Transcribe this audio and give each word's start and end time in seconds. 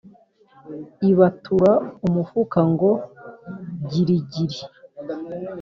ibatura 1.09 1.71
umufuka 2.05 2.59
ngo 2.71 2.89
girigiri… 3.89 4.59